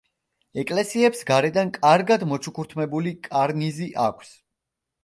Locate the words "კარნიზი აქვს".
3.31-4.35